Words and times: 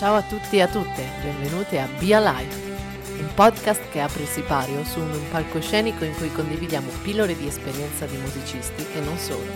Ciao 0.00 0.14
a 0.14 0.22
tutti 0.22 0.56
e 0.56 0.62
a 0.62 0.66
tutte, 0.66 1.04
benvenuti 1.20 1.76
a 1.76 1.86
Be 1.98 2.14
Alive, 2.14 2.54
un 3.20 3.34
podcast 3.34 3.86
che 3.90 4.00
apre 4.00 4.22
il 4.22 4.28
sipario 4.28 4.82
su 4.82 4.98
un 4.98 5.28
palcoscenico 5.30 6.04
in 6.04 6.14
cui 6.14 6.32
condividiamo 6.32 6.88
pillole 7.02 7.36
di 7.36 7.46
esperienza 7.46 8.06
di 8.06 8.16
musicisti 8.16 8.82
e 8.94 9.00
non 9.02 9.18
solo. 9.18 9.52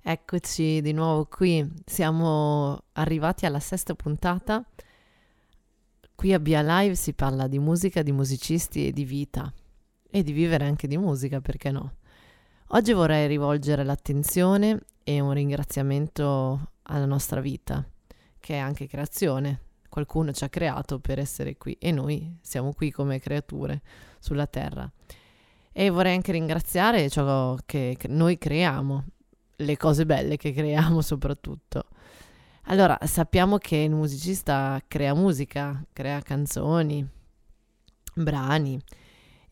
Eccoci 0.00 0.80
di 0.82 0.92
nuovo 0.92 1.26
qui, 1.26 1.68
siamo 1.84 2.84
arrivati 2.92 3.44
alla 3.44 3.58
sesta 3.58 3.96
puntata. 3.96 4.64
Qui 6.14 6.32
a 6.32 6.38
Be 6.38 6.54
Alive 6.54 6.94
si 6.94 7.12
parla 7.12 7.48
di 7.48 7.58
musica, 7.58 8.02
di 8.02 8.12
musicisti 8.12 8.86
e 8.86 8.92
di 8.92 9.04
vita 9.04 9.52
e 10.08 10.22
di 10.22 10.30
vivere 10.30 10.64
anche 10.64 10.86
di 10.86 10.96
musica, 10.96 11.40
perché 11.40 11.72
no? 11.72 11.94
Oggi 12.68 12.92
vorrei 12.92 13.26
rivolgere 13.26 13.82
l'attenzione 13.82 14.78
e 15.02 15.18
un 15.18 15.32
ringraziamento 15.32 16.70
alla 16.82 17.06
nostra 17.06 17.40
vita 17.40 17.84
che 18.40 18.54
è 18.54 18.58
anche 18.58 18.86
creazione. 18.86 19.60
Qualcuno 19.88 20.32
ci 20.32 20.44
ha 20.44 20.48
creato 20.48 20.98
per 20.98 21.18
essere 21.18 21.56
qui 21.56 21.76
e 21.78 21.90
noi 21.90 22.38
siamo 22.40 22.72
qui 22.72 22.90
come 22.90 23.20
creature 23.20 23.80
sulla 24.18 24.46
terra. 24.46 24.90
E 25.72 25.90
vorrei 25.90 26.14
anche 26.14 26.32
ringraziare 26.32 27.08
ciò 27.08 27.56
che 27.64 27.96
noi 28.08 28.38
creiamo, 28.38 29.04
le 29.56 29.76
cose 29.76 30.06
belle 30.06 30.36
che 30.36 30.52
creiamo 30.52 31.00
soprattutto. 31.02 31.84
Allora, 32.64 32.98
sappiamo 33.04 33.58
che 33.58 33.76
il 33.76 33.90
musicista 33.90 34.80
crea 34.86 35.14
musica, 35.14 35.84
crea 35.92 36.20
canzoni, 36.20 37.06
brani 38.14 38.80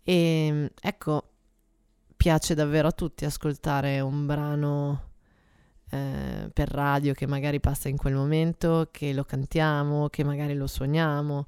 e 0.03 0.73
ecco, 0.81 1.31
piace 2.17 2.55
davvero 2.55 2.89
a 2.89 2.93
tutti 2.93 3.25
ascoltare 3.25 4.01
un 4.01 4.27
brano 4.27 5.08
eh, 5.91 6.51
per 6.53 6.69
radio 6.69 7.15
che 7.15 7.27
magari 7.27 7.61
passa 7.61 7.89
in 7.89 7.97
quel 7.97 8.15
momento, 8.15 8.89
che 8.91 9.13
lo 9.13 9.25
cantiamo, 9.25 10.09
che 10.09 10.25
magari 10.25 10.55
lo 10.55 10.67
suoniamo. 10.67 11.47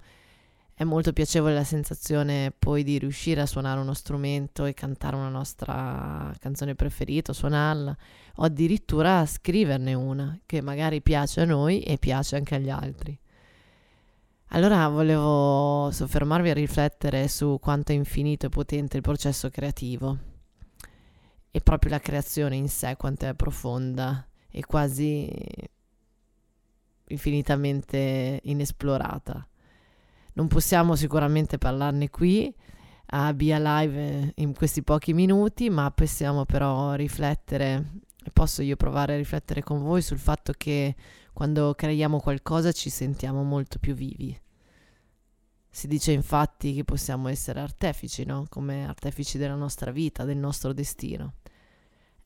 È 0.72 0.84
molto 0.84 1.12
piacevole 1.12 1.52
la 1.52 1.64
sensazione 1.64 2.54
poi 2.58 2.82
di 2.82 2.98
riuscire 2.98 3.42
a 3.42 3.46
suonare 3.46 3.80
uno 3.80 3.92
strumento 3.92 4.64
e 4.64 4.72
cantare 4.72 5.14
una 5.14 5.28
nostra 5.28 6.32
canzone 6.38 6.74
preferita, 6.74 7.34
suonarla, 7.34 7.94
o 8.36 8.42
addirittura 8.42 9.26
scriverne 9.26 9.92
una 9.92 10.38
che 10.46 10.62
magari 10.62 11.02
piace 11.02 11.42
a 11.42 11.44
noi 11.44 11.82
e 11.82 11.98
piace 11.98 12.36
anche 12.36 12.54
agli 12.54 12.70
altri. 12.70 13.18
Allora 14.52 14.88
volevo 14.88 15.90
soffermarvi 15.92 16.48
a 16.48 16.54
riflettere 16.54 17.28
su 17.28 17.58
quanto 17.60 17.92
è 17.92 17.94
infinito 17.94 18.46
e 18.46 18.48
potente 18.48 18.96
il 18.96 19.02
processo 19.02 19.50
creativo 19.50 20.16
e 21.50 21.60
proprio 21.60 21.90
la 21.90 22.00
creazione 22.00 22.56
in 22.56 22.68
sé, 22.68 22.96
quanto 22.96 23.26
è 23.26 23.34
profonda 23.34 24.26
e 24.50 24.64
quasi 24.64 25.28
infinitamente 27.08 28.40
inesplorata. 28.44 29.46
Non 30.34 30.48
possiamo 30.48 30.94
sicuramente 30.94 31.58
parlarne 31.58 32.08
qui 32.08 32.54
a 33.12 33.34
Be 33.34 33.52
Alive 33.52 34.32
in 34.36 34.54
questi 34.54 34.82
pochi 34.82 35.12
minuti, 35.12 35.68
ma 35.68 35.90
possiamo 35.90 36.44
però 36.44 36.94
riflettere, 36.94 37.84
posso 38.32 38.62
io 38.62 38.76
provare 38.76 39.14
a 39.14 39.16
riflettere 39.16 39.62
con 39.62 39.82
voi 39.82 40.02
sul 40.02 40.18
fatto 40.18 40.52
che 40.56 40.94
quando 41.32 41.74
creiamo 41.74 42.20
qualcosa 42.20 42.70
ci 42.70 42.90
sentiamo 42.90 43.42
molto 43.42 43.78
più 43.78 43.94
vivi. 43.94 44.38
Si 45.72 45.86
dice 45.86 46.12
infatti 46.12 46.74
che 46.74 46.84
possiamo 46.84 47.28
essere 47.28 47.60
artefici, 47.60 48.24
no? 48.24 48.46
Come 48.48 48.86
artefici 48.86 49.38
della 49.38 49.54
nostra 49.54 49.90
vita, 49.90 50.24
del 50.24 50.36
nostro 50.36 50.72
destino. 50.72 51.34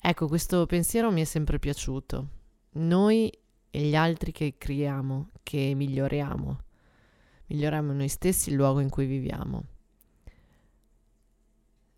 Ecco, 0.07 0.29
questo 0.29 0.67
pensiero 0.67 1.11
mi 1.11 1.23
è 1.23 1.25
sempre 1.25 1.59
piaciuto. 1.59 2.29
Noi 2.73 3.33
e 3.71 3.81
gli 3.81 3.97
altri 3.97 4.33
che 4.33 4.57
creiamo, 4.59 5.31
che 5.43 5.73
miglioriamo. 5.75 6.59
Miglioriamo 7.47 7.95
noi 7.95 8.09
stessi 8.09 8.51
il 8.51 8.57
luogo 8.57 8.81
in 8.81 8.91
cui 8.91 9.07
viviamo. 9.07 9.65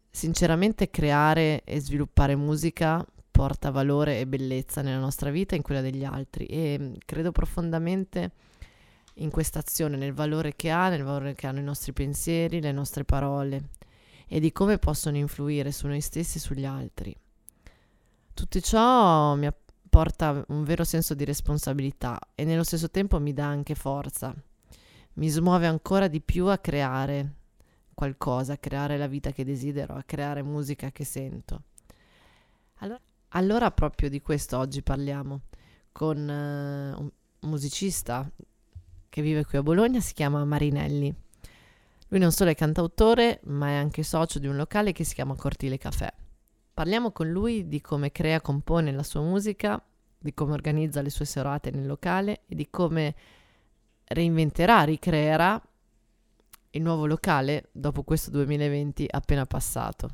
Sinceramente 0.08 0.88
creare 0.88 1.64
e 1.64 1.80
sviluppare 1.80 2.36
musica 2.36 3.04
porta 3.28 3.72
valore 3.72 4.20
e 4.20 4.26
bellezza 4.28 4.82
nella 4.82 5.00
nostra 5.00 5.30
vita 5.30 5.54
e 5.54 5.56
in 5.56 5.64
quella 5.64 5.80
degli 5.80 6.04
altri 6.04 6.46
e 6.46 6.98
credo 7.04 7.32
profondamente 7.32 8.30
in 9.14 9.30
questa 9.30 9.58
azione, 9.58 9.96
nel 9.96 10.12
valore 10.12 10.54
che 10.54 10.70
ha, 10.70 10.88
nel 10.90 11.02
valore 11.02 11.34
che 11.34 11.48
hanno 11.48 11.58
i 11.58 11.64
nostri 11.64 11.92
pensieri, 11.92 12.60
le 12.60 12.70
nostre 12.70 13.04
parole 13.04 13.70
e 14.28 14.38
di 14.38 14.52
come 14.52 14.78
possono 14.78 15.16
influire 15.16 15.72
su 15.72 15.88
noi 15.88 16.00
stessi 16.00 16.38
e 16.38 16.40
sugli 16.40 16.64
altri. 16.64 17.12
Tutto 18.36 18.60
ciò 18.60 19.34
mi 19.34 19.48
porta 19.88 20.44
un 20.48 20.62
vero 20.62 20.84
senso 20.84 21.14
di 21.14 21.24
responsabilità 21.24 22.20
e 22.34 22.44
nello 22.44 22.64
stesso 22.64 22.90
tempo 22.90 23.18
mi 23.18 23.32
dà 23.32 23.46
anche 23.46 23.74
forza. 23.74 24.34
Mi 25.14 25.28
smuove 25.30 25.66
ancora 25.66 26.06
di 26.06 26.20
più 26.20 26.44
a 26.48 26.58
creare 26.58 27.32
qualcosa, 27.94 28.52
a 28.52 28.58
creare 28.58 28.98
la 28.98 29.06
vita 29.06 29.32
che 29.32 29.42
desidero, 29.42 29.94
a 29.94 30.02
creare 30.02 30.42
musica 30.42 30.92
che 30.92 31.04
sento. 31.04 31.62
Allora, 32.80 33.00
allora 33.28 33.70
proprio 33.70 34.10
di 34.10 34.20
questo 34.20 34.58
oggi 34.58 34.82
parliamo 34.82 35.40
con 35.90 36.18
uh, 36.18 37.00
un 37.00 37.10
musicista 37.48 38.30
che 39.08 39.22
vive 39.22 39.46
qui 39.46 39.56
a 39.56 39.62
Bologna, 39.62 40.00
si 40.00 40.12
chiama 40.12 40.44
Marinelli. 40.44 41.12
Lui 42.08 42.20
non 42.20 42.32
solo 42.32 42.50
è 42.50 42.54
cantautore, 42.54 43.40
ma 43.44 43.68
è 43.68 43.74
anche 43.76 44.02
socio 44.02 44.38
di 44.38 44.46
un 44.46 44.56
locale 44.56 44.92
che 44.92 45.04
si 45.04 45.14
chiama 45.14 45.34
Cortile 45.34 45.78
Café. 45.78 46.25
Parliamo 46.76 47.10
con 47.10 47.30
lui 47.30 47.68
di 47.68 47.80
come 47.80 48.12
crea 48.12 48.36
e 48.36 48.40
compone 48.42 48.92
la 48.92 49.02
sua 49.02 49.22
musica, 49.22 49.82
di 50.18 50.34
come 50.34 50.52
organizza 50.52 51.00
le 51.00 51.08
sue 51.08 51.24
serate 51.24 51.70
nel 51.70 51.86
locale 51.86 52.42
e 52.46 52.54
di 52.54 52.68
come 52.68 53.14
reinventerà, 54.04 54.82
ricreerà 54.82 55.58
il 56.72 56.82
nuovo 56.82 57.06
locale 57.06 57.70
dopo 57.72 58.02
questo 58.02 58.28
2020 58.28 59.06
appena 59.10 59.46
passato. 59.46 60.10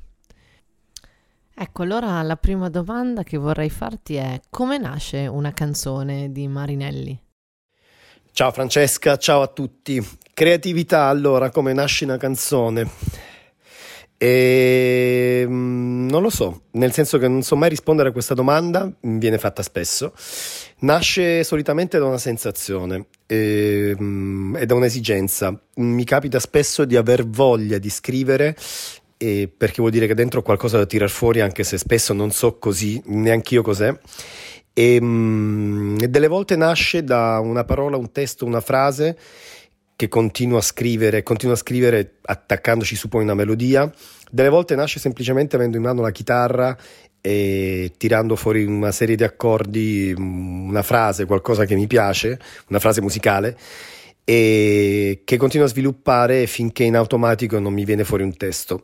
Ecco, 1.53 1.83
allora 1.83 2.23
la 2.23 2.37
prima 2.37 2.69
domanda 2.69 3.25
che 3.25 3.39
vorrei 3.39 3.69
farti 3.69 4.15
è 4.15 4.41
come 4.49 4.79
nasce 4.79 5.27
una 5.27 5.51
canzone 5.51 6.31
di 6.31 6.47
Marinelli? 6.47 7.21
Ciao 8.31 8.53
Francesca, 8.53 9.17
ciao 9.17 9.43
a 9.43 9.49
tutti. 9.49 10.01
Creatività, 10.33 11.07
allora, 11.07 11.51
come 11.51 11.73
nasce 11.73 12.05
una 12.05 12.19
canzone? 12.19 13.32
E, 14.23 15.45
mm, 15.45 16.09
non 16.09 16.23
lo 16.23 16.31
so, 16.31 16.67
nel 16.73 16.93
senso 16.93 17.19
che 17.19 17.27
non 17.27 17.43
so 17.43 17.57
mai 17.57 17.69
rispondere 17.69 18.11
a 18.11 18.13
questa 18.13 18.35
domanda, 18.35 18.89
mi 19.01 19.19
viene 19.19 19.37
fatta 19.37 19.65
spesso. 19.65 20.13
Nasce 20.81 21.43
solitamente 21.43 21.99
da 21.99 22.05
una 22.05 22.19
sensazione 22.19 23.07
e, 23.27 23.97
mm, 24.01 24.59
e 24.59 24.65
da 24.65 24.75
un'esigenza. 24.75 25.61
Mi 25.75 26.05
capita 26.05 26.39
spesso 26.39 26.85
di 26.85 26.95
aver 26.95 27.27
voglia 27.27 27.79
di 27.79 27.91
scrivere 27.91 28.57
perché 29.17 29.77
vuol 29.77 29.91
dire 29.91 30.09
che 30.09 30.15
dentro 30.15 30.41
ho 30.41 30.43
qualcosa 30.43 30.79
da 30.79 30.87
tirar 30.87 31.09
fuori, 31.11 31.41
anche 31.41 31.63
se 31.65 31.79
spesso 31.79 32.13
non 32.13 32.31
so 32.31 32.59
così, 32.59 33.03
neanche 33.07 33.55
io 33.55 33.63
cos'è. 33.63 33.93
E, 34.73 34.99
mm, 35.01 35.97
e 36.01 36.09
delle 36.09 36.29
volte 36.29 36.55
nasce 36.55 37.03
da 37.03 37.41
una 37.41 37.65
parola, 37.65 37.97
un 37.97 38.13
testo, 38.13 38.45
una 38.45 38.61
frase 38.61 39.17
che 40.03 40.09
continua 40.09 40.59
a 40.59 40.63
scrivere, 40.63 41.23
continua 41.23 41.55
a 41.55 41.59
scrivere 41.59 42.15
attaccandoci 42.23 42.97
su 42.97 43.09
poi 43.09 43.23
una 43.23 43.35
melodia. 43.35 43.89
Delle 44.29 44.49
volte 44.49 44.75
nasce 44.75 44.99
semplicemente 44.99 45.55
avendo 45.55 45.77
in 45.77 45.85
mano 45.85 46.03
la 46.03 46.11
chitarra 46.11 46.77
e 47.21 47.93
tirando 47.97 48.35
fuori 48.35 48.65
una 48.65 48.91
serie 48.91 49.15
di 49.15 49.23
accordi, 49.23 50.13
una 50.17 50.83
frase, 50.83 51.25
qualcosa 51.25 51.67
che 51.67 51.77
mi 51.77 51.87
piace, 51.87 52.37
una 52.69 52.81
frase 52.81 53.01
musicale 53.01 53.57
e 54.25 55.23
che 55.25 55.37
continua 55.37 55.67
a 55.67 55.71
sviluppare 55.71 56.49
finché 56.49 56.83
in 56.83 56.97
automatico 56.97 57.61
non 57.61 57.73
mi 57.73 57.85
viene 57.85 58.03
fuori 58.03 58.25
un 58.25 58.37
testo. 58.37 58.83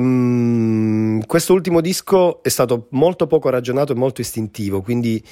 Mm, 0.00 1.20
questo 1.20 1.52
ultimo 1.52 1.80
disco 1.80 2.42
è 2.42 2.48
stato 2.48 2.88
molto 2.90 3.28
poco 3.28 3.48
ragionato 3.48 3.92
e 3.92 3.96
molto 3.96 4.22
istintivo, 4.22 4.82
quindi 4.82 5.22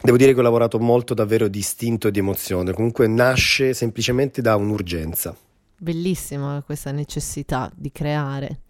Devo 0.00 0.16
dire 0.16 0.32
che 0.32 0.38
ho 0.38 0.42
lavorato 0.42 0.78
molto 0.78 1.12
davvero 1.12 1.48
di 1.48 1.58
istinto 1.58 2.08
e 2.08 2.10
di 2.10 2.20
emozione, 2.20 2.72
comunque 2.72 3.08
nasce 3.08 3.74
semplicemente 3.74 4.40
da 4.40 4.54
un'urgenza. 4.56 5.36
Bellissima 5.76 6.62
questa 6.64 6.92
necessità 6.92 7.70
di 7.74 7.90
creare. 7.90 8.60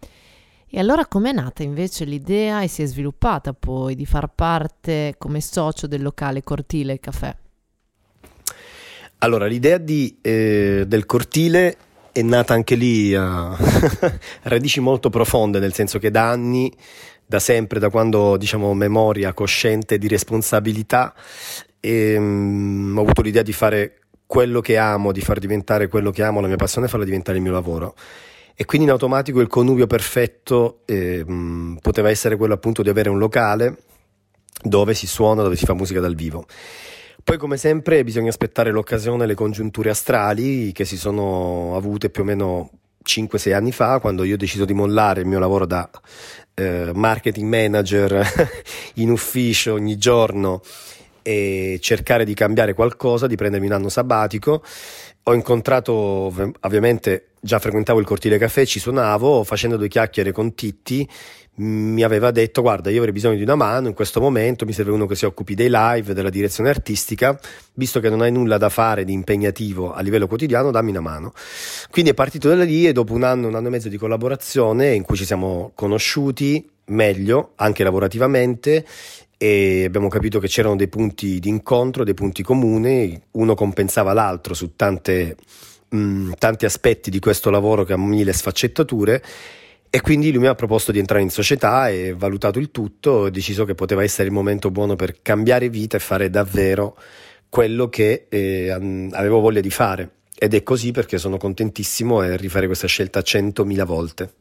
E 0.70 0.78
allora 0.78 1.06
com'è 1.06 1.32
nata 1.32 1.62
invece 1.62 2.04
l'idea 2.04 2.62
e 2.62 2.68
si 2.68 2.82
è 2.82 2.86
sviluppata 2.86 3.54
poi 3.54 3.94
di 3.94 4.04
far 4.04 4.30
parte 4.34 5.14
come 5.16 5.40
socio 5.40 5.86
del 5.86 6.02
locale 6.02 6.42
Cortile 6.42 7.00
Caffè? 7.00 7.34
Allora, 9.18 9.46
l'idea 9.46 9.78
di, 9.78 10.18
eh, 10.20 10.84
del 10.86 11.04
cortile 11.06 11.76
è 12.12 12.22
nata 12.22 12.54
anche 12.54 12.74
lì 12.74 13.14
a 13.14 13.56
radici 14.42 14.80
molto 14.80 15.10
profonde, 15.10 15.58
nel 15.58 15.72
senso 15.72 15.98
che 15.98 16.10
da 16.10 16.30
anni 16.30 16.72
da 17.28 17.38
sempre, 17.38 17.78
da 17.78 17.90
quando 17.90 18.38
diciamo 18.38 18.72
memoria 18.72 19.34
cosciente 19.34 19.98
di 19.98 20.08
responsabilità, 20.08 21.14
e, 21.78 22.16
um, 22.16 22.94
ho 22.96 23.02
avuto 23.02 23.20
l'idea 23.20 23.42
di 23.42 23.52
fare 23.52 23.98
quello 24.24 24.60
che 24.60 24.78
amo, 24.78 25.12
di 25.12 25.20
far 25.20 25.38
diventare 25.38 25.88
quello 25.88 26.10
che 26.10 26.22
amo, 26.22 26.40
la 26.40 26.46
mia 26.46 26.56
passione 26.56 26.88
farla 26.88 27.04
diventare 27.04 27.36
il 27.36 27.42
mio 27.42 27.52
lavoro. 27.52 27.94
E 28.54 28.64
quindi 28.64 28.86
in 28.86 28.92
automatico 28.92 29.40
il 29.40 29.46
connubio 29.46 29.86
perfetto 29.86 30.80
eh, 30.86 31.22
mh, 31.24 31.78
poteva 31.82 32.08
essere 32.10 32.36
quello 32.36 32.54
appunto 32.54 32.82
di 32.82 32.88
avere 32.88 33.10
un 33.10 33.18
locale 33.18 33.76
dove 34.62 34.94
si 34.94 35.06
suona, 35.06 35.42
dove 35.42 35.54
si 35.54 35.66
fa 35.66 35.74
musica 35.74 36.00
dal 36.00 36.14
vivo. 36.14 36.46
Poi, 37.22 37.36
come 37.36 37.58
sempre, 37.58 38.02
bisogna 38.04 38.30
aspettare 38.30 38.70
l'occasione, 38.70 39.26
le 39.26 39.34
congiunture 39.34 39.90
astrali 39.90 40.72
che 40.72 40.86
si 40.86 40.96
sono 40.96 41.76
avute 41.76 42.08
più 42.08 42.22
o 42.22 42.24
meno 42.24 42.70
5-6 43.04 43.54
anni 43.54 43.72
fa, 43.72 43.98
quando 43.98 44.24
io 44.24 44.34
ho 44.34 44.38
deciso 44.38 44.64
di 44.64 44.74
mollare 44.74 45.20
il 45.20 45.26
mio 45.26 45.38
lavoro 45.38 45.66
da 45.66 45.88
eh, 46.54 46.90
marketing 46.94 47.48
manager 47.48 48.26
in 48.94 49.10
ufficio 49.10 49.74
ogni 49.74 49.96
giorno 49.96 50.62
e 51.22 51.78
cercare 51.80 52.24
di 52.24 52.34
cambiare 52.34 52.74
qualcosa, 52.74 53.26
di 53.26 53.36
prendermi 53.36 53.66
un 53.66 53.72
anno 53.72 53.88
sabbatico. 53.88 54.62
Ho 55.24 55.34
incontrato, 55.34 55.92
ovviamente 56.60 57.27
già 57.40 57.58
frequentavo 57.58 58.00
il 58.00 58.06
cortile 58.06 58.38
caffè, 58.38 58.64
ci 58.66 58.78
suonavo, 58.78 59.44
facendo 59.44 59.76
due 59.76 59.88
chiacchiere 59.88 60.32
con 60.32 60.54
Titti, 60.54 61.08
mi 61.58 62.02
aveva 62.02 62.30
detto 62.30 62.62
guarda 62.62 62.90
io 62.90 62.98
avrei 62.98 63.12
bisogno 63.12 63.36
di 63.36 63.42
una 63.42 63.56
mano 63.56 63.88
in 63.88 63.94
questo 63.94 64.20
momento 64.20 64.64
mi 64.64 64.72
serve 64.72 64.92
uno 64.92 65.06
che 65.06 65.16
si 65.16 65.24
occupi 65.24 65.54
dei 65.54 65.68
live 65.68 66.14
della 66.14 66.30
direzione 66.30 66.68
artistica. 66.68 67.38
Visto 67.74 68.00
che 68.00 68.08
non 68.08 68.20
hai 68.20 68.30
nulla 68.30 68.58
da 68.58 68.68
fare 68.68 69.04
di 69.04 69.12
impegnativo 69.12 69.92
a 69.92 70.00
livello 70.00 70.26
quotidiano 70.26 70.70
dammi 70.70 70.90
una 70.90 71.00
mano. 71.00 71.32
Quindi 71.90 72.12
è 72.12 72.14
partito 72.14 72.48
da 72.48 72.62
lì 72.62 72.86
e 72.86 72.92
dopo 72.92 73.12
un 73.12 73.24
anno 73.24 73.48
un 73.48 73.54
anno 73.54 73.68
e 73.68 73.70
mezzo 73.70 73.88
di 73.88 73.96
collaborazione 73.96 74.94
in 74.94 75.02
cui 75.02 75.16
ci 75.16 75.24
siamo 75.24 75.72
conosciuti 75.74 76.68
meglio 76.86 77.52
anche 77.56 77.82
lavorativamente 77.82 78.84
e 79.36 79.84
abbiamo 79.84 80.08
capito 80.08 80.40
che 80.40 80.48
c'erano 80.48 80.74
dei 80.74 80.88
punti 80.88 81.38
di 81.38 81.48
incontro 81.48 82.02
dei 82.02 82.14
punti 82.14 82.42
comuni 82.42 83.20
uno 83.32 83.54
compensava 83.54 84.12
l'altro 84.12 84.52
su 84.52 84.74
tante, 84.74 85.36
mh, 85.88 86.32
tanti 86.38 86.64
aspetti 86.64 87.10
di 87.10 87.18
questo 87.18 87.50
lavoro 87.50 87.84
che 87.84 87.92
ha 87.92 87.98
mille 87.98 88.32
sfaccettature 88.32 89.22
e 89.90 90.00
quindi 90.02 90.30
lui 90.30 90.42
mi 90.42 90.46
ha 90.48 90.54
proposto 90.54 90.92
di 90.92 90.98
entrare 90.98 91.22
in 91.22 91.30
società 91.30 91.88
e 91.88 92.12
valutato 92.14 92.58
il 92.58 92.70
tutto, 92.70 93.10
ho 93.10 93.30
deciso 93.30 93.64
che 93.64 93.74
poteva 93.74 94.02
essere 94.02 94.28
il 94.28 94.34
momento 94.34 94.70
buono 94.70 94.96
per 94.96 95.22
cambiare 95.22 95.70
vita 95.70 95.96
e 95.96 96.00
fare 96.00 96.28
davvero 96.28 96.96
quello 97.48 97.88
che 97.88 98.26
eh, 98.28 98.70
avevo 98.70 99.40
voglia 99.40 99.60
di 99.60 99.70
fare. 99.70 100.10
Ed 100.38 100.54
è 100.54 100.62
così 100.62 100.92
perché 100.92 101.16
sono 101.16 101.38
contentissimo 101.38 102.22
e 102.22 102.36
rifare 102.36 102.66
questa 102.66 102.86
scelta 102.86 103.22
centomila 103.22 103.84
volte. 103.84 104.34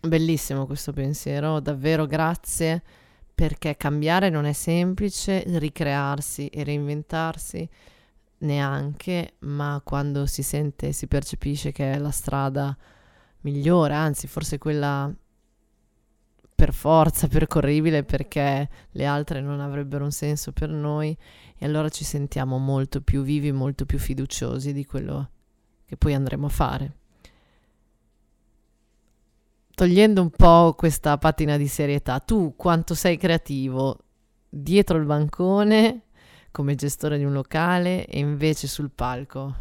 Bellissimo 0.00 0.64
questo 0.64 0.92
pensiero, 0.92 1.60
davvero 1.60 2.06
grazie 2.06 2.82
perché 3.34 3.76
cambiare 3.76 4.30
non 4.30 4.46
è 4.46 4.52
semplice, 4.52 5.44
ricrearsi 5.46 6.48
e 6.48 6.64
reinventarsi 6.64 7.68
neanche, 8.38 9.34
ma 9.40 9.80
quando 9.84 10.26
si 10.26 10.42
sente, 10.42 10.92
si 10.92 11.06
percepisce 11.06 11.72
che 11.72 11.92
è 11.92 11.98
la 11.98 12.10
strada 12.10 12.76
migliore, 13.40 13.94
anzi 13.94 14.26
forse 14.26 14.58
quella 14.58 15.12
per 16.54 16.72
forza 16.72 17.28
percorribile 17.28 18.02
perché 18.02 18.68
le 18.90 19.06
altre 19.06 19.40
non 19.40 19.60
avrebbero 19.60 20.02
un 20.02 20.10
senso 20.10 20.50
per 20.50 20.68
noi 20.70 21.16
e 21.56 21.64
allora 21.64 21.88
ci 21.88 22.02
sentiamo 22.02 22.58
molto 22.58 23.00
più 23.00 23.22
vivi, 23.22 23.52
molto 23.52 23.86
più 23.86 23.98
fiduciosi 23.98 24.72
di 24.72 24.84
quello 24.84 25.30
che 25.86 25.96
poi 25.96 26.14
andremo 26.14 26.46
a 26.46 26.50
fare. 26.50 26.96
Togliendo 29.70 30.20
un 30.20 30.30
po' 30.30 30.74
questa 30.76 31.16
patina 31.18 31.56
di 31.56 31.68
serietà, 31.68 32.18
tu 32.18 32.54
quanto 32.56 32.96
sei 32.96 33.16
creativo 33.16 33.98
dietro 34.48 34.98
il 34.98 35.04
bancone 35.04 36.06
come 36.58 36.74
gestore 36.74 37.18
di 37.18 37.24
un 37.24 37.32
locale 37.32 38.04
e 38.06 38.18
invece 38.18 38.66
sul 38.66 38.90
palco? 38.92 39.54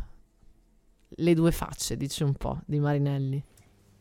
Le 1.09 1.33
due 1.35 1.51
facce, 1.51 1.95
dici 1.95 2.23
un 2.23 2.33
po', 2.33 2.61
di 2.65 2.79
Marinelli. 2.79 3.39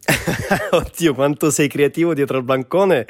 Oddio, 0.71 1.13
quanto 1.13 1.51
sei 1.51 1.69
creativo 1.69 2.15
dietro 2.15 2.39
al 2.39 2.45
bancone. 2.45 3.05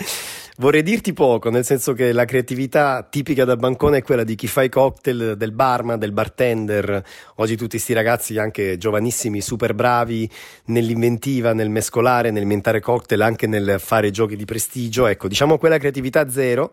Vorrei 0.56 0.83
dirti 0.83 1.12
poco, 1.12 1.50
nel 1.50 1.65
senso 1.65 1.93
che 1.93 2.11
la 2.11 2.25
creatività 2.25 3.06
tipica 3.09 3.44
da 3.44 3.55
bancone 3.55 3.99
è 3.99 4.03
quella 4.03 4.25
di 4.25 4.35
chi 4.35 4.49
fa 4.49 4.65
i 4.65 4.69
cocktail, 4.69 5.37
del 5.37 5.53
barman, 5.53 6.00
del 6.00 6.11
bartender. 6.11 7.05
Oggi 7.37 7.55
tutti 7.55 7.77
questi 7.77 7.93
ragazzi, 7.93 8.37
anche 8.38 8.79
giovanissimi, 8.79 9.41
super 9.41 9.73
bravi 9.73 10.29
nell'inventiva, 10.65 11.53
nel 11.53 11.71
mescolare, 11.71 12.33
nel 12.33 12.43
inventare 12.43 12.81
cocktail, 12.81 13.21
anche 13.21 13.47
nel 13.47 13.77
fare 13.79 14.11
giochi 14.11 14.35
di 14.35 14.44
prestigio. 14.47 15.06
Ecco, 15.06 15.29
diciamo 15.29 15.59
quella 15.59 15.79
creatività 15.79 16.29
zero. 16.29 16.73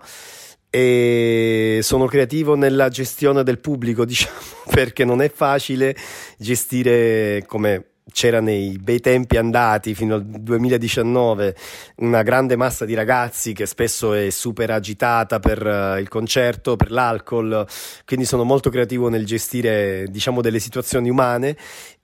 E 0.75 1.81
sono 1.84 2.08
creativo 2.08 2.56
nella 2.56 2.90
gestione 2.90 3.44
del 3.44 3.60
pubblico, 3.60 4.06
diciamo, 4.06 4.36
perché 4.72 5.06
non 5.06 5.22
è 5.22 5.30
facile 5.30 5.96
gestire 6.40 7.44
come 7.46 7.90
c'era 8.12 8.42
nei 8.42 8.80
bei 8.80 9.00
tempi 9.00 9.38
andati 9.38 9.94
fino 9.94 10.16
al 10.16 10.25
2019 10.25 11.56
una 11.98 12.22
grande 12.24 12.56
massa 12.56 12.86
di 12.86 12.96
ragazzi 12.96 13.54
che 13.54 13.68
spesso 13.68 14.14
è 14.14 14.31
super 14.31 14.72
agitata 14.72 15.40
per 15.40 15.64
uh, 15.64 16.00
il 16.00 16.10
concerto, 16.10 16.75
per 16.75 16.90
l'alcol, 16.90 17.68
quindi 18.06 18.25
sono 18.25 18.44
molto 18.44 18.72
creativo 18.72 19.10
nel 19.10 19.25
gestire 19.25 20.08
diciamo 20.10 20.42
delle 20.42 20.60
situazioni 20.60 21.08
umane 21.08 21.56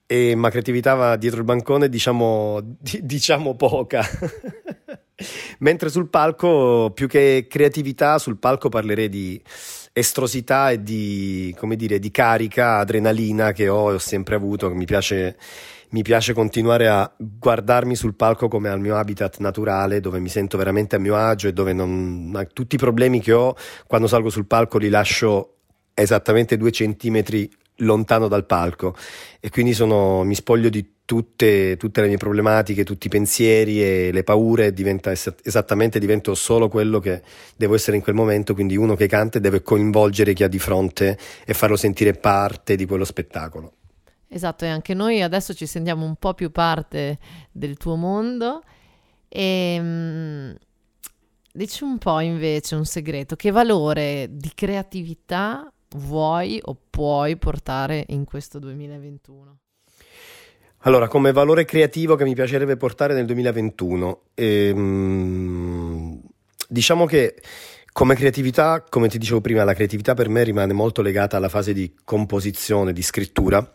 e 0.06 0.36
ma 0.36 0.48
creatività 0.48 0.94
va 0.94 1.16
dietro 1.16 1.38
il 1.38 1.44
bancone 1.44 1.88
diciamo, 1.88 2.60
di, 2.78 3.00
diciamo 3.02 3.56
poca. 3.56 4.04
Mentre 5.60 5.88
sul 5.88 6.08
palco, 6.08 6.90
più 6.94 7.06
che 7.06 7.46
creatività, 7.48 8.18
sul 8.18 8.38
palco 8.38 8.68
parlerei 8.68 9.08
di 9.08 9.40
estrosità 9.92 10.70
e 10.70 10.82
di, 10.82 11.54
come 11.58 11.76
dire, 11.76 11.98
di 11.98 12.10
carica, 12.10 12.78
adrenalina 12.78 13.52
che 13.52 13.68
ho, 13.68 13.92
ho 13.92 13.98
sempre 13.98 14.34
avuto, 14.34 14.72
mi 14.74 14.84
piace 14.84 15.36
mi 15.90 16.02
piace 16.02 16.32
continuare 16.34 16.86
a 16.86 17.12
guardarmi 17.16 17.96
sul 17.96 18.14
palco 18.14 18.46
come 18.46 18.68
al 18.68 18.78
mio 18.78 18.96
habitat 18.96 19.38
naturale, 19.38 20.00
dove 20.00 20.20
mi 20.20 20.28
sento 20.28 20.56
veramente 20.56 20.96
a 20.96 21.00
mio 21.00 21.16
agio 21.16 21.48
e 21.48 21.52
dove 21.52 21.72
non, 21.72 22.46
tutti 22.52 22.76
i 22.76 22.78
problemi 22.78 23.20
che 23.20 23.32
ho 23.32 23.56
quando 23.86 24.06
salgo 24.06 24.30
sul 24.30 24.46
palco 24.46 24.78
li 24.78 24.88
lascio 24.88 25.56
esattamente 25.92 26.56
due 26.56 26.70
centimetri 26.70 27.50
lontano 27.80 28.28
dal 28.28 28.46
palco 28.46 28.94
e 29.40 29.50
quindi 29.50 29.72
sono, 29.72 30.24
mi 30.24 30.34
spoglio 30.34 30.68
di 30.68 30.98
tutte, 31.04 31.76
tutte, 31.76 32.00
le 32.02 32.06
mie 32.06 32.18
problematiche, 32.18 32.84
tutti 32.84 33.08
i 33.08 33.10
pensieri 33.10 33.82
e 33.82 34.12
le 34.12 34.22
paure, 34.22 34.72
diventa 34.72 35.10
esattamente 35.10 35.98
divento 35.98 36.34
solo 36.34 36.68
quello 36.68 37.00
che 37.00 37.22
devo 37.56 37.74
essere 37.74 37.96
in 37.96 38.02
quel 38.02 38.14
momento, 38.14 38.54
quindi 38.54 38.76
uno 38.76 38.94
che 38.94 39.08
canta 39.08 39.40
deve 39.40 39.62
coinvolgere 39.62 40.34
chi 40.34 40.44
ha 40.44 40.48
di 40.48 40.60
fronte 40.60 41.18
e 41.44 41.52
farlo 41.52 41.76
sentire 41.76 42.12
parte 42.12 42.76
di 42.76 42.86
quello 42.86 43.04
spettacolo. 43.04 43.72
Esatto, 44.28 44.64
e 44.64 44.68
anche 44.68 44.94
noi 44.94 45.20
adesso 45.20 45.52
ci 45.54 45.66
sentiamo 45.66 46.04
un 46.04 46.14
po' 46.14 46.34
più 46.34 46.52
parte 46.52 47.18
del 47.50 47.76
tuo 47.76 47.96
mondo. 47.96 48.62
E 49.28 49.76
um, 49.80 50.54
dici 51.52 51.82
un 51.82 51.98
po' 51.98 52.20
invece 52.20 52.76
un 52.76 52.84
segreto, 52.84 53.34
che 53.34 53.50
valore 53.50 54.28
di 54.30 54.52
creatività 54.54 55.72
vuoi 55.96 56.60
o 56.62 56.76
puoi 56.88 57.36
portare 57.36 58.04
in 58.08 58.24
questo 58.24 58.58
2021? 58.58 59.58
Allora, 60.84 61.08
come 61.08 61.32
valore 61.32 61.64
creativo 61.64 62.16
che 62.16 62.24
mi 62.24 62.34
piacerebbe 62.34 62.76
portare 62.76 63.12
nel 63.12 63.26
2021, 63.26 64.22
ehm, 64.34 66.20
diciamo 66.68 67.04
che 67.04 67.36
come 67.92 68.14
creatività, 68.14 68.82
come 68.88 69.08
ti 69.08 69.18
dicevo 69.18 69.40
prima, 69.40 69.64
la 69.64 69.74
creatività 69.74 70.14
per 70.14 70.28
me 70.28 70.42
rimane 70.42 70.72
molto 70.72 71.02
legata 71.02 71.36
alla 71.36 71.48
fase 71.48 71.72
di 71.74 71.94
composizione, 72.02 72.92
di 72.92 73.02
scrittura 73.02 73.70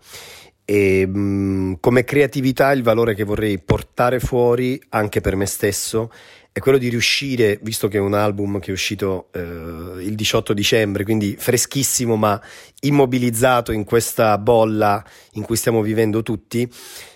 e 0.65 1.05
mh, 1.05 1.19
mm, 1.19 1.73
come 1.79 2.03
creatività 2.03 2.71
il 2.71 2.83
valore 2.83 3.13
che 3.13 3.23
vorrei 3.23 3.59
portare 3.59 4.19
fuori 4.19 4.81
anche 4.89 5.21
per 5.21 5.35
me 5.35 5.45
stesso 5.45 6.11
è 6.51 6.59
quello 6.59 6.77
di 6.77 6.87
riuscire, 6.87 7.59
visto 7.63 7.89
che 7.89 7.97
è 7.97 7.99
un 7.99 8.13
album 8.13 8.59
che 8.59 8.69
è 8.69 8.71
uscito 8.71 9.27
eh, 9.33 9.41
il 9.41 10.15
18 10.15 10.53
dicembre, 10.53 11.03
quindi 11.03 11.35
freschissimo 11.37 12.15
ma 12.15 12.41
immobilizzato 12.79 13.73
in 13.73 13.83
questa 13.83 14.37
bolla 14.37 15.03
in 15.33 15.43
cui 15.43 15.57
stiamo 15.57 15.81
vivendo 15.81 16.23
tutti, 16.23 16.65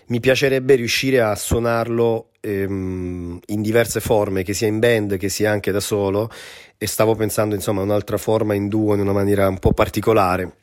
mi 0.07 0.19
piacerebbe 0.19 0.75
riuscire 0.75 1.21
a 1.21 1.35
suonarlo 1.35 2.31
ehm, 2.41 3.39
in 3.45 3.61
diverse 3.61 4.01
forme, 4.01 4.43
che 4.43 4.53
sia 4.53 4.67
in 4.67 4.79
band, 4.79 5.15
che 5.15 5.29
sia 5.29 5.51
anche 5.51 5.71
da 5.71 5.79
solo, 5.79 6.29
e 6.77 6.85
stavo 6.85 7.15
pensando 7.15 7.55
insomma 7.55 7.79
a 7.79 7.85
un'altra 7.85 8.17
forma 8.17 8.55
in 8.55 8.67
duo 8.67 8.93
in 8.93 8.99
una 8.99 9.13
maniera 9.13 9.47
un 9.47 9.59
po' 9.59 9.71
particolare. 9.71 10.55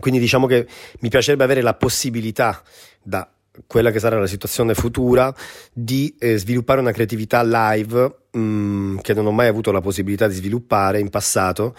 Quindi 0.00 0.18
diciamo 0.18 0.46
che 0.46 0.66
mi 1.00 1.08
piacerebbe 1.08 1.44
avere 1.44 1.62
la 1.62 1.74
possibilità 1.74 2.62
da 3.02 3.30
quella 3.66 3.90
che 3.90 3.98
sarà 3.98 4.18
la 4.18 4.26
situazione 4.26 4.74
futura 4.74 5.34
di 5.72 6.14
eh, 6.18 6.36
sviluppare 6.38 6.80
una 6.80 6.92
creatività 6.92 7.42
live 7.42 8.16
mh, 8.30 8.38
mm, 8.38 8.98
che 8.98 9.14
non 9.14 9.26
ho 9.26 9.32
mai 9.32 9.48
avuto 9.48 9.72
la 9.72 9.80
possibilità 9.80 10.26
di 10.26 10.34
sviluppare 10.34 11.00
in 11.00 11.10
passato 11.10 11.74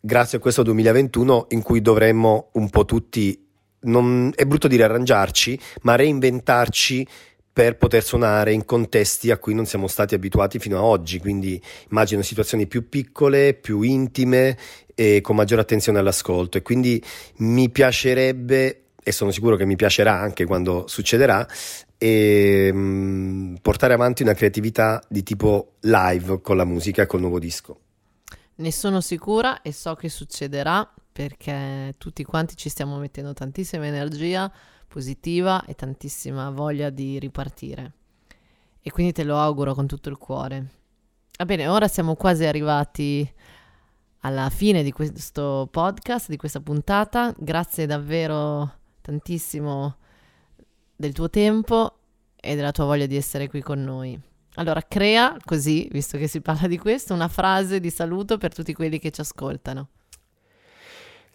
grazie 0.00 0.38
a 0.38 0.40
questo 0.40 0.62
2021 0.62 1.46
in 1.50 1.62
cui 1.62 1.82
dovremmo 1.82 2.48
un 2.52 2.70
po' 2.70 2.84
tutti 2.84 3.46
non, 3.82 4.30
è 4.34 4.44
brutto 4.44 4.68
dire 4.68 4.84
arrangiarci 4.84 5.58
ma 5.82 5.94
reinventarci 5.94 7.06
per 7.52 7.76
poter 7.76 8.04
suonare 8.04 8.52
in 8.52 8.64
contesti 8.64 9.30
a 9.30 9.38
cui 9.38 9.54
non 9.54 9.66
siamo 9.66 9.88
stati 9.88 10.14
abituati 10.14 10.58
fino 10.58 10.78
ad 10.78 10.84
oggi, 10.84 11.18
quindi 11.18 11.60
immagino 11.90 12.22
situazioni 12.22 12.66
più 12.66 12.88
piccole, 12.88 13.54
più 13.54 13.82
intime 13.82 14.56
e 14.94 15.20
con 15.20 15.36
maggiore 15.36 15.62
attenzione 15.62 15.98
all'ascolto. 15.98 16.58
E 16.58 16.62
quindi 16.62 17.02
mi 17.38 17.68
piacerebbe 17.70 18.82
e 19.02 19.12
sono 19.12 19.30
sicuro 19.30 19.56
che 19.56 19.64
mi 19.64 19.76
piacerà 19.76 20.18
anche 20.18 20.44
quando 20.44 20.84
succederà 20.86 21.46
e, 21.98 22.72
mh, 22.72 23.56
portare 23.60 23.94
avanti 23.94 24.22
una 24.22 24.34
creatività 24.34 25.02
di 25.08 25.22
tipo 25.22 25.72
live 25.80 26.40
con 26.40 26.56
la 26.56 26.64
musica 26.64 27.02
e 27.02 27.06
col 27.06 27.20
nuovo 27.20 27.38
disco. 27.38 27.80
Ne 28.56 28.72
sono 28.72 29.00
sicura 29.00 29.62
e 29.62 29.72
so 29.72 29.94
che 29.94 30.08
succederà 30.08 30.88
perché 31.12 31.94
tutti 31.98 32.24
quanti 32.24 32.56
ci 32.56 32.68
stiamo 32.68 32.98
mettendo 32.98 33.32
tantissima 33.32 33.86
energia 33.86 34.50
positiva 34.86 35.64
e 35.64 35.74
tantissima 35.74 36.50
voglia 36.50 36.90
di 36.90 37.18
ripartire. 37.18 37.92
E 38.80 38.90
quindi 38.90 39.12
te 39.12 39.24
lo 39.24 39.38
auguro 39.38 39.74
con 39.74 39.86
tutto 39.86 40.08
il 40.08 40.18
cuore. 40.18 40.70
Va 41.38 41.44
bene, 41.44 41.68
ora 41.68 41.88
siamo 41.88 42.16
quasi 42.16 42.44
arrivati 42.44 43.30
alla 44.20 44.50
fine 44.50 44.82
di 44.82 44.92
questo 44.92 45.68
podcast, 45.70 46.28
di 46.28 46.36
questa 46.36 46.60
puntata. 46.60 47.34
Grazie 47.38 47.86
davvero 47.86 48.78
tantissimo 49.00 49.96
del 50.96 51.12
tuo 51.12 51.30
tempo 51.30 51.98
e 52.36 52.54
della 52.56 52.72
tua 52.72 52.84
voglia 52.84 53.06
di 53.06 53.16
essere 53.16 53.48
qui 53.48 53.62
con 53.62 53.82
noi. 53.82 54.18
Allora, 54.54 54.82
crea 54.82 55.36
così, 55.44 55.88
visto 55.92 56.18
che 56.18 56.26
si 56.26 56.40
parla 56.40 56.66
di 56.66 56.76
questo, 56.76 57.14
una 57.14 57.28
frase 57.28 57.80
di 57.80 57.90
saluto 57.90 58.36
per 58.36 58.52
tutti 58.52 58.74
quelli 58.74 58.98
che 58.98 59.10
ci 59.10 59.20
ascoltano. 59.20 59.88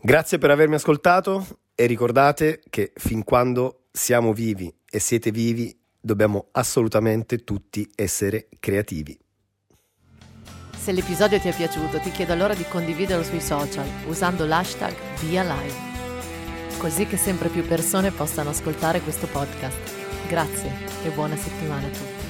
Grazie 0.05 0.37
per 0.37 0.51
avermi 0.51 0.75
ascoltato 0.75 1.61
e 1.73 1.87
ricordate 1.87 2.61
che 2.69 2.93
fin 2.95 3.23
quando 3.23 3.85
siamo 3.91 4.33
vivi 4.33 4.71
e 4.87 4.99
siete 4.99 5.31
vivi 5.31 5.75
dobbiamo 5.99 6.49
assolutamente 6.51 7.43
tutti 7.43 7.89
essere 7.95 8.47
creativi. 8.59 9.17
Se 10.77 10.91
l'episodio 10.91 11.39
ti 11.39 11.47
è 11.47 11.55
piaciuto 11.55 11.99
ti 12.01 12.11
chiedo 12.11 12.33
allora 12.33 12.53
di 12.53 12.65
condividerlo 12.69 13.23
sui 13.23 13.41
social 13.41 13.87
usando 14.05 14.45
l'hashtag 14.45 14.93
ViaLive, 15.21 15.73
così 16.77 17.07
che 17.07 17.17
sempre 17.17 17.49
più 17.49 17.65
persone 17.65 18.11
possano 18.11 18.51
ascoltare 18.51 19.01
questo 19.01 19.25
podcast. 19.25 20.27
Grazie 20.27 20.71
e 21.03 21.09
buona 21.09 21.35
settimana 21.35 21.87
a 21.87 21.89
tutti. 21.89 22.24